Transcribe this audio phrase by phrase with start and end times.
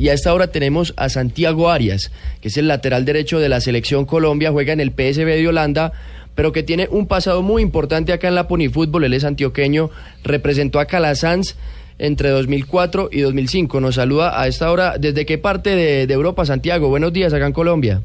[0.00, 3.60] Y a esta hora tenemos a Santiago Arias, que es el lateral derecho de la
[3.60, 5.90] selección Colombia, juega en el PSV de Holanda,
[6.36, 9.02] pero que tiene un pasado muy importante acá en la Ponifútbol.
[9.02, 9.90] Él es antioqueño,
[10.22, 11.58] representó a Calasanz
[11.98, 13.80] entre 2004 y 2005.
[13.80, 14.98] Nos saluda a esta hora.
[14.98, 16.88] ¿Desde qué parte de, Europa, Santiago?
[16.90, 18.00] Buenos días acá en Colombia.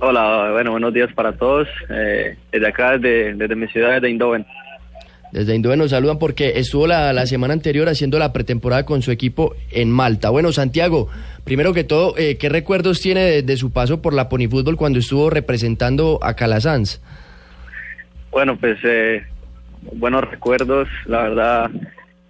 [0.00, 1.68] Hola, bueno, buenos días para todos.
[1.90, 4.46] Eh, desde acá, desde, desde mi ciudad de Eindhoven.
[5.34, 9.10] Desde Eindhoven nos saludan porque estuvo la, la, semana anterior haciendo la pretemporada con su
[9.10, 10.30] equipo en Malta.
[10.30, 11.08] Bueno, Santiago,
[11.42, 15.00] primero que todo, eh, ¿qué recuerdos tiene de, de, su paso por la Ponifútbol cuando
[15.00, 17.00] estuvo representando a Calasanz?
[18.30, 19.24] Bueno, pues eh,
[19.94, 21.70] buenos recuerdos, la verdad,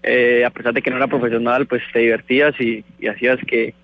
[0.02, 3.74] eh, a pesar de que no era profesional, pues te divertías y, y hacías que,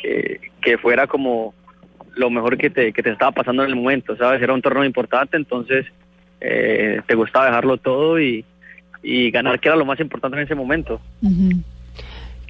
[0.00, 1.52] que, que, fuera como
[2.14, 4.40] lo mejor que te, que te estaba pasando en el momento, ¿sabes?
[4.40, 5.84] Era un torneo importante, entonces
[6.40, 8.44] eh, te gustaba dejarlo todo y,
[9.02, 11.00] y, ganar, que era lo más importante en ese momento.
[11.22, 11.62] Uh -huh.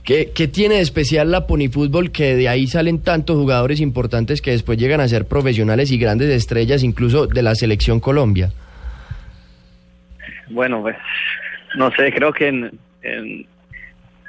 [0.04, 4.52] ¿Qué, ¿Qué, tiene de especial la Ponifútbol que de ahí salen tantos jugadores importantes que
[4.52, 8.52] después llegan a ser profesionales y grandes estrellas, incluso de la selección Colombia?
[10.48, 10.96] Bueno, pues
[11.76, 12.70] no sé, creo que en,
[13.02, 13.46] en,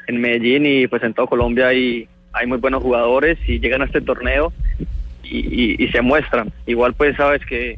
[0.08, 3.86] en Medellín y pues en todo Colombia hay, hay muy buenos jugadores y llegan a
[3.86, 4.52] este torneo
[5.24, 6.52] y, y, y se muestran.
[6.66, 7.78] Igual pues sabes que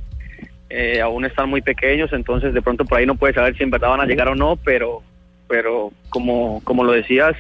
[0.70, 3.72] eh, aún están muy pequeños, entonces de pronto por ahí no puedes saber si en
[3.72, 5.02] verdad van a llegar o no, pero,
[5.48, 7.36] pero como, como lo decías,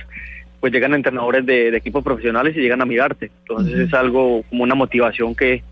[0.59, 3.31] pues llegan entrenadores de, de equipos profesionales y llegan a mirarte.
[3.41, 3.87] Entonces uh -huh.
[3.87, 5.63] es algo como una motivación que,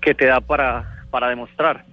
[0.00, 1.84] que te da para, para demostrar.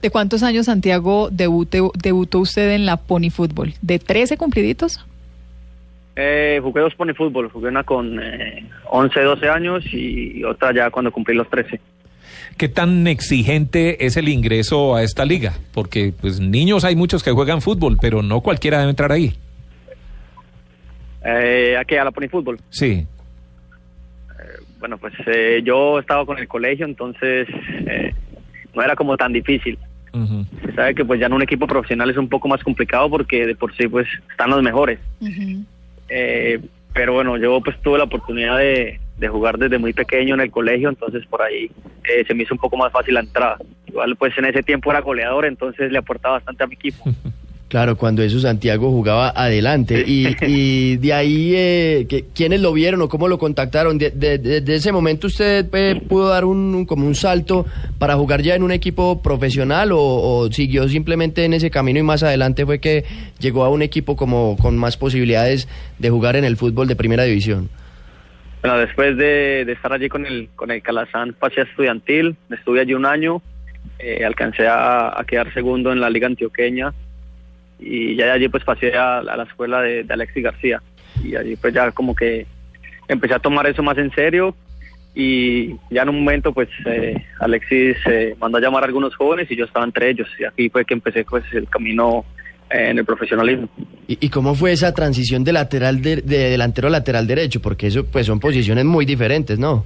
[0.00, 3.74] ¿De cuántos años, Santiago, debute, debutó usted en la Pony Fútbol?
[3.82, 5.04] ¿De 13 cumpliditos?
[6.14, 10.90] Eh, jugué dos Pony Fútbol, jugué una con eh, 11, 12 años y otra ya
[10.90, 11.78] cuando cumplí los 13.
[12.56, 15.54] ¿Qué tan exigente es el ingreso a esta liga?
[15.72, 19.34] Porque pues niños hay muchos que juegan fútbol, pero no cualquiera debe entrar ahí.
[21.24, 21.98] Eh, ¿A qué?
[21.98, 22.58] ¿A la Pony Fútbol?
[22.70, 23.06] Sí.
[24.30, 24.42] Eh,
[24.78, 27.48] bueno, pues eh, yo estaba con el colegio, entonces
[27.86, 28.14] eh,
[28.74, 29.78] no era como tan difícil.
[30.12, 30.46] Uh -huh.
[30.64, 33.44] Se sabe que pues ya en un equipo profesional es un poco más complicado porque
[33.46, 34.98] de por sí pues están los mejores.
[35.20, 35.64] Uh -huh.
[36.96, 40.50] Pero bueno, yo pues tuve la oportunidad de, de, jugar desde muy pequeño en el
[40.50, 41.70] colegio, entonces por ahí
[42.04, 43.58] eh, se me hizo un poco más fácil la entrada.
[43.86, 47.04] Igual pues en ese tiempo era goleador, entonces le aportaba bastante a mi equipo.
[47.68, 50.04] Claro, cuando eso Santiago jugaba adelante.
[50.06, 53.98] Y, y de ahí, eh, que, ¿quiénes lo vieron o cómo lo contactaron?
[53.98, 57.66] Desde de, de, ese momento usted eh, pudo dar un, un, como un salto
[57.98, 62.04] para jugar ya en un equipo profesional o, o, siguió simplemente en ese camino y
[62.04, 63.04] más adelante fue que
[63.40, 67.24] llegó a un equipo como con más posibilidades de jugar en el fútbol de primera
[67.24, 67.68] división.
[68.62, 72.80] Bueno, después de, de estar allí con el, con el Calazán pasé a estudiantil, estuve
[72.80, 73.42] allí un año,
[73.98, 76.94] eh, alcancé a, a quedar segundo en la liga antioqueña
[77.78, 80.82] y ya de allí pues pasé a, a la escuela de, de, Alexis García
[81.22, 82.46] y allí pues ya como que
[83.08, 84.54] empecé a tomar eso más en serio
[85.14, 89.50] y ya en un momento pues eh, Alexis eh, mandó a llamar a algunos jóvenes
[89.50, 92.24] y yo estaba entre ellos y aquí fue que empecé pues el camino
[92.70, 93.68] eh, en el profesionalismo.
[94.08, 97.62] ¿Y, ¿Y, cómo fue esa transición de lateral de, de, delantero a lateral derecho?
[97.62, 99.84] Porque eso pues son posiciones muy diferentes, ¿no?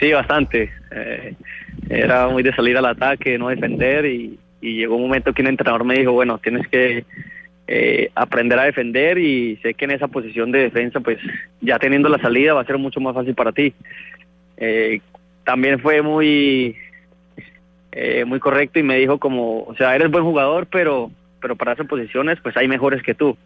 [0.00, 0.70] Sí, bastante.
[0.90, 1.34] Eh,
[1.88, 5.48] era muy de salir al ataque, no defender y, y llegó un momento que un
[5.48, 7.04] entrenador me dijo, bueno, tienes que
[7.66, 11.18] eh, aprender a defender y sé que en esa posición de defensa, pues
[11.60, 13.74] ya teniendo la salida va a ser mucho más fácil para ti.
[14.56, 15.02] Eh,
[15.44, 16.76] también fue muy
[17.92, 21.10] eh, muy correcto y me dijo como, o sea, eres buen jugador, pero
[21.42, 23.36] pero para esas posiciones pues hay mejores que tú.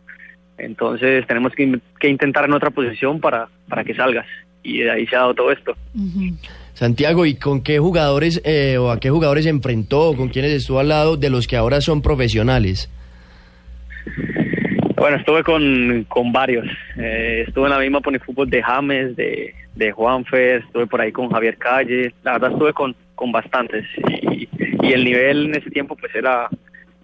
[0.57, 4.27] Entonces tenemos que, intentar en otra posición para, para que salgas.
[4.63, 5.77] Y de ahí se ha dado todo esto.
[5.97, 6.31] Uh.
[6.79, 10.79] Santiago, ¿y con qué jugadores eh, o a qué jugadores se enfrentó, con quiénes estuvo
[10.79, 12.89] al lado de los que ahora son profesionales?
[14.95, 16.69] Bueno, estuve con, con varios.
[16.97, 21.29] Eh, estuve en la misma Ponifútbol de James, de, de Juanfer, estuve por ahí con
[21.31, 22.15] Javier Calle.
[22.23, 23.85] La verdad estuve con, con bastantes.
[24.23, 24.49] Y,
[24.81, 26.49] y el nivel en ese tiempo pues era,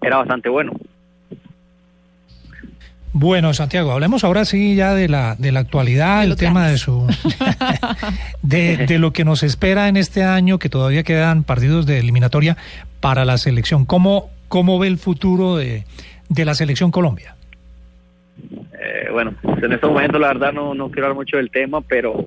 [0.00, 0.70] era bastante bueno.
[3.16, 6.78] Bueno, Santiago, hablemos ahora sí ya de la, de la actualidad, de el tema de
[6.78, 7.06] su
[8.42, 12.56] de, de, lo que nos espera en este año, que todavía quedan partidos de eliminatoria
[12.98, 13.84] para la selección.
[13.86, 15.84] ¿Cómo, cómo ve el futuro de,
[16.28, 17.36] de la selección Colombia?
[18.80, 21.82] Eh, bueno, pues en este momento la verdad no, no quiero hablar mucho del tema,
[21.82, 22.26] pero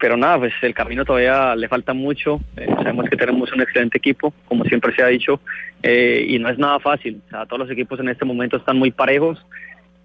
[0.00, 2.40] pero nada, pues el camino todavía le falta mucho.
[2.56, 5.40] Eh, sabemos que tenemos un excelente equipo, como siempre se ha dicho,
[5.82, 7.20] eh, y no es nada fácil.
[7.30, 9.44] Todos los equipos en este momento están muy parejos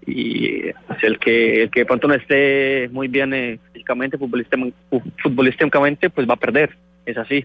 [0.06, 6.10] y pues, el que el que de pronto no esté muy bien eh, físicamente, futbolísticamente,
[6.10, 6.76] pues va a perder.
[7.06, 7.44] Es así.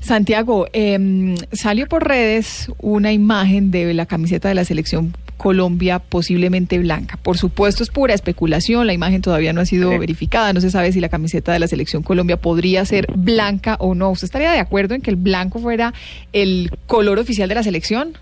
[0.00, 6.78] Santiago, eh, salió por redes una imagen de la camiseta de la selección Colombia posiblemente
[6.78, 7.18] blanca.
[7.22, 10.92] Por supuesto es pura especulación, la imagen todavía no ha sido verificada, no se sabe
[10.92, 14.10] si la camiseta de la selección Colombia podría ser blanca o no.
[14.10, 15.92] ¿Usted estaría de acuerdo en que el blanco fuera
[16.32, 18.14] el color oficial de la selección?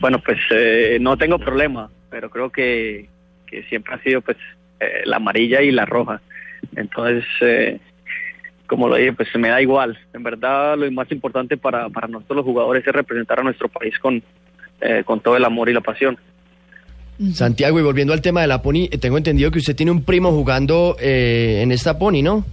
[0.00, 3.08] Bueno, pues eh, no tengo problema, pero creo que,
[3.46, 4.36] que siempre ha sido pues
[4.80, 6.20] eh, la amarilla y la roja.
[6.76, 7.78] Entonces, eh,
[8.66, 9.98] como lo dije, pues me da igual.
[10.12, 13.98] En verdad, lo más importante para, para nosotros los jugadores es representar a nuestro país
[13.98, 14.22] con,
[14.80, 16.18] eh, con todo el amor y la pasión.
[17.32, 20.02] Santiago, y volviendo al tema de la Pony, eh, tengo entendido que usted tiene un
[20.02, 22.44] primo jugando eh, en esta Pony, ¿no?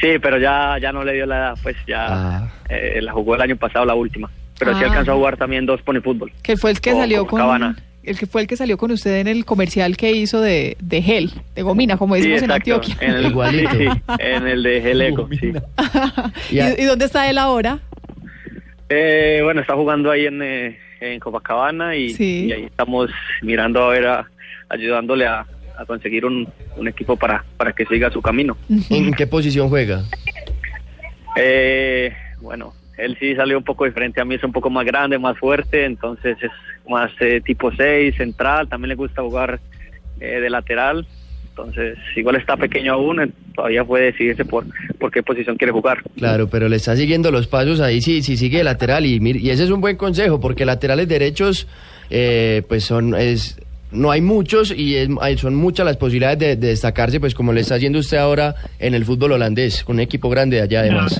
[0.00, 2.48] Sí, pero ya, ya no le dio la edad, pues ya Ah.
[2.68, 4.30] eh, la jugó el año pasado la última.
[4.58, 4.86] Pero sí Ah.
[4.86, 6.30] alcanzó a jugar también dos Pony Fútbol.
[6.42, 9.18] Que fue el que Con salió con el que fue el que salió con usted
[9.18, 12.96] en el comercial que hizo de, de gel, de gomina, como Sí, decimos en Antioquia.
[13.00, 13.32] en el,
[13.72, 13.86] sí,
[14.20, 15.52] en el de Geleco, sí.
[16.50, 17.80] ¿Y, y dónde está él ahora?
[18.92, 22.46] Eh, bueno, está jugando ahí en, eh, en Copacabana y, Sí.
[22.46, 23.08] y ahí estamos
[23.40, 24.28] mirando a ver, a-
[24.68, 25.46] ayudándole a,
[25.78, 28.56] a conseguir un, un equipo para, para que siga su camino.
[28.90, 30.02] ¿En qué posición juega?
[31.36, 35.18] Eh, bueno, él sí salió un poco diferente a mí, es un poco más grande,
[35.20, 36.50] más fuerte, entonces es
[36.88, 39.60] más eh, tipo 6, central, también le gusta jugar
[40.18, 41.06] eh, de lateral,
[41.50, 44.64] entonces igual está pequeño aún, todavía puede decidirse por,
[44.98, 45.98] por qué posición quiere jugar.
[46.16, 49.50] Claro, pero le está siguiendo los pasos ahí, sí, sí sigue de lateral y, y
[49.50, 51.66] ese es un buen consejo porque laterales derechos,
[52.08, 53.60] eh, pues son, es,
[53.92, 57.52] no hay muchos y es- hay- son muchas las posibilidades de, de destacarse, pues como
[57.52, 60.80] le está haciendo usted ahora en el fútbol holandés, con un equipo grande de allá
[60.80, 61.18] además.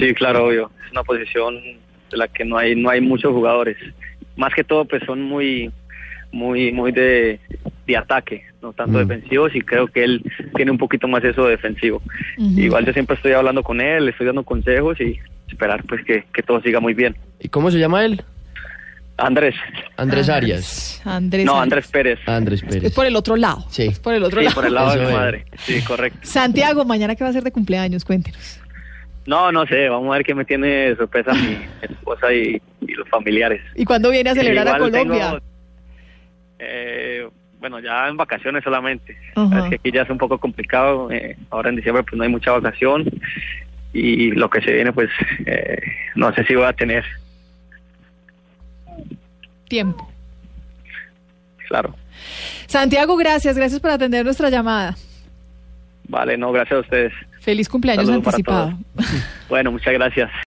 [0.00, 0.70] Sí, claro, obvio.
[0.86, 1.56] Es una posición
[2.10, 3.76] de la que no hay no hay muchos jugadores.
[4.36, 5.70] Más que todo, pues son muy
[6.32, 7.38] muy muy de,
[7.92, 9.06] de ataque, no tanto Mm.
[9.08, 10.22] defensivos y creo que él
[10.56, 12.02] tiene un poquito más eso de defensivo.
[12.38, 15.18] Igual yo siempre estoy hablando con él, le estoy dando consejos y
[15.48, 17.16] esperar pues que, que todo siga muy bien.
[17.40, 18.22] ¿Y cómo se llama él?
[19.18, 19.54] Andrés,
[19.98, 21.00] Andrés Arias.
[21.04, 21.44] Andrés.
[21.44, 21.60] no.
[21.60, 22.18] Andrés Pérez.
[22.26, 22.82] Andrés Pérez.
[22.84, 23.64] Es por el otro lado.
[23.68, 23.84] Sí.
[23.88, 24.54] Es por el otro Sí, lado.
[24.54, 25.44] por el lado de mi madre.
[25.58, 26.18] Sí, correcto.
[26.22, 28.58] Santiago, mañana qué va a ser de cumpleaños, cuéntenos.
[29.26, 32.92] No, no sé, vamos a ver qué me tiene de sorpresa mi esposa y, y
[32.94, 33.60] los familiares.
[33.76, 35.24] ¿Y cuándo viene a celebrar a Igual Colombia?
[35.26, 35.40] tengo,
[36.58, 37.11] eh,
[37.62, 39.16] bueno, ya en vacaciones solamente.
[39.36, 41.10] Es que aquí ya es un poco complicado.
[41.12, 43.04] eh, ahora en diciembre pues no hay mucha vacación
[43.92, 45.08] y lo que se viene pues
[45.46, 45.80] eh,
[46.16, 47.04] no sé si voy a tener.
[49.68, 50.10] Tiempo.
[51.68, 51.94] Claro.
[52.66, 54.96] Santiago, gracias, gracias por atender nuestra llamada.
[56.08, 57.12] Vale, no, gracias a ustedes.
[57.40, 58.76] Feliz cumpleaños Saludos anticipado.
[59.48, 60.32] Bueno, muchas gracias.